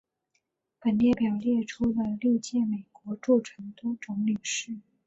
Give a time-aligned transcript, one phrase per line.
[0.79, 4.79] 本列表列出了历任美国驻成都总领事。